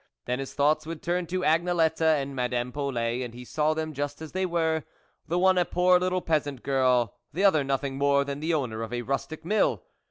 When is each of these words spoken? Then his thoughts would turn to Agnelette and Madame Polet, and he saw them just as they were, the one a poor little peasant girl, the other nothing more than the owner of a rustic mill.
Then 0.25 0.39
his 0.39 0.55
thoughts 0.55 0.87
would 0.87 1.03
turn 1.03 1.27
to 1.27 1.43
Agnelette 1.43 2.01
and 2.01 2.35
Madame 2.35 2.71
Polet, 2.71 3.21
and 3.23 3.35
he 3.35 3.45
saw 3.45 3.75
them 3.75 3.93
just 3.93 4.19
as 4.19 4.31
they 4.31 4.47
were, 4.47 4.83
the 5.27 5.37
one 5.37 5.59
a 5.59 5.63
poor 5.65 5.99
little 5.99 6.21
peasant 6.21 6.63
girl, 6.63 7.13
the 7.33 7.43
other 7.43 7.63
nothing 7.63 7.99
more 7.99 8.23
than 8.25 8.39
the 8.39 8.51
owner 8.51 8.81
of 8.81 8.91
a 8.93 9.03
rustic 9.03 9.45
mill. 9.45 9.83